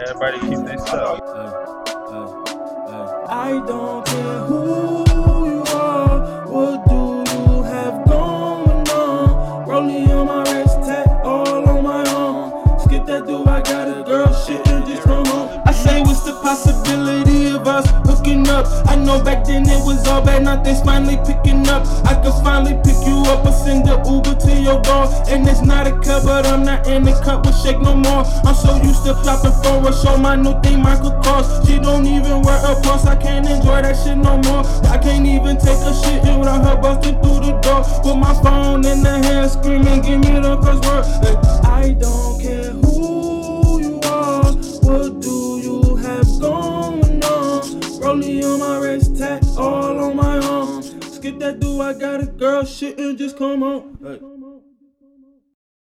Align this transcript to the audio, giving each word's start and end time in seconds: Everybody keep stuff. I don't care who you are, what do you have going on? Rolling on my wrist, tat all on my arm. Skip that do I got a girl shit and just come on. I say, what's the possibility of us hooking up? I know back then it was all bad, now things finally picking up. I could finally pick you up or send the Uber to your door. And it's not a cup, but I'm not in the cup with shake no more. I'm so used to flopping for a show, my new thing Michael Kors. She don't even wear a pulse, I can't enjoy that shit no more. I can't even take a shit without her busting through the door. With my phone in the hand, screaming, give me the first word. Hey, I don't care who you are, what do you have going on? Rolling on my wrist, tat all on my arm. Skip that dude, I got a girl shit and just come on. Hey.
Everybody 0.00 0.38
keep 0.40 0.78
stuff. 0.78 1.20
I 3.30 3.60
don't 3.66 4.06
care 4.06 4.38
who 4.46 5.04
you 5.44 5.64
are, 5.74 6.46
what 6.46 6.88
do 6.88 7.24
you 7.32 7.62
have 7.64 8.06
going 8.06 8.88
on? 8.90 9.68
Rolling 9.68 10.10
on 10.12 10.26
my 10.26 10.42
wrist, 10.44 10.76
tat 10.86 11.08
all 11.24 11.68
on 11.68 11.82
my 11.82 12.04
arm. 12.10 12.78
Skip 12.78 13.06
that 13.06 13.26
do 13.26 13.44
I 13.44 13.60
got 13.60 13.88
a 13.88 14.04
girl 14.04 14.32
shit 14.44 14.66
and 14.68 14.86
just 14.86 15.02
come 15.02 15.26
on. 15.26 15.62
I 15.66 15.72
say, 15.72 16.00
what's 16.02 16.22
the 16.22 16.32
possibility 16.42 17.48
of 17.50 17.66
us 17.66 17.86
hooking 18.06 18.48
up? 18.48 18.66
I 18.86 18.94
know 18.94 19.22
back 19.22 19.44
then 19.44 19.68
it 19.68 19.84
was 19.84 20.06
all 20.06 20.22
bad, 20.24 20.44
now 20.44 20.62
things 20.62 20.80
finally 20.82 21.16
picking 21.26 21.68
up. 21.68 21.84
I 22.06 22.14
could 22.22 22.32
finally 22.44 22.74
pick 22.84 23.04
you 23.04 23.22
up 23.26 23.44
or 23.44 23.52
send 23.52 23.86
the 23.86 23.98
Uber 24.08 24.38
to 24.46 24.62
your 24.62 24.80
door. 24.82 25.10
And 25.28 25.46
it's 25.48 25.60
not 25.60 25.88
a 25.88 25.92
cup, 26.00 26.22
but 26.22 26.46
I'm 26.46 26.64
not 26.64 26.86
in 26.86 27.02
the 27.02 27.12
cup 27.24 27.44
with 27.44 27.58
shake 27.58 27.80
no 27.80 27.94
more. 27.96 28.07
I'm 28.44 28.54
so 28.54 28.76
used 28.82 29.04
to 29.04 29.14
flopping 29.22 29.52
for 29.62 29.88
a 29.88 29.92
show, 29.92 30.16
my 30.16 30.36
new 30.36 30.60
thing 30.62 30.82
Michael 30.82 31.12
Kors. 31.22 31.66
She 31.66 31.78
don't 31.78 32.06
even 32.06 32.42
wear 32.42 32.58
a 32.64 32.80
pulse, 32.82 33.06
I 33.06 33.16
can't 33.16 33.48
enjoy 33.48 33.82
that 33.82 33.96
shit 33.96 34.16
no 34.16 34.38
more. 34.38 34.64
I 34.90 34.98
can't 34.98 35.26
even 35.26 35.56
take 35.58 35.78
a 35.78 35.94
shit 36.02 36.22
without 36.22 36.64
her 36.64 36.76
busting 36.80 37.20
through 37.22 37.40
the 37.40 37.58
door. 37.62 37.82
With 38.04 38.16
my 38.16 38.34
phone 38.42 38.84
in 38.86 39.02
the 39.02 39.18
hand, 39.22 39.50
screaming, 39.50 40.02
give 40.02 40.20
me 40.20 40.40
the 40.40 40.60
first 40.62 40.84
word. 40.86 41.04
Hey, 41.22 41.36
I 41.68 41.92
don't 41.94 42.40
care 42.40 42.72
who 42.72 43.80
you 43.80 44.00
are, 44.04 44.52
what 44.86 45.20
do 45.20 45.60
you 45.62 45.96
have 45.96 46.26
going 46.40 47.24
on? 47.24 48.00
Rolling 48.00 48.44
on 48.44 48.60
my 48.60 48.78
wrist, 48.78 49.16
tat 49.16 49.44
all 49.56 49.98
on 49.98 50.16
my 50.16 50.38
arm. 50.38 50.82
Skip 51.02 51.38
that 51.40 51.60
dude, 51.60 51.80
I 51.80 51.92
got 51.94 52.22
a 52.22 52.26
girl 52.26 52.64
shit 52.64 52.98
and 52.98 53.18
just 53.18 53.36
come 53.36 53.62
on. 53.62 53.98
Hey. 54.02 54.20